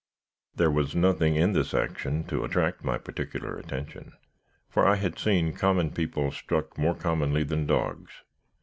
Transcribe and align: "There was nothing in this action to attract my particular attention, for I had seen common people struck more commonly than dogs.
"There 0.55 0.71
was 0.71 0.95
nothing 0.95 1.35
in 1.35 1.53
this 1.53 1.75
action 1.75 2.23
to 2.23 2.43
attract 2.43 2.83
my 2.83 2.97
particular 2.97 3.55
attention, 3.55 4.13
for 4.67 4.87
I 4.87 4.95
had 4.95 5.19
seen 5.19 5.53
common 5.53 5.91
people 5.91 6.31
struck 6.31 6.75
more 6.75 6.95
commonly 6.95 7.43
than 7.43 7.67
dogs. 7.67 8.09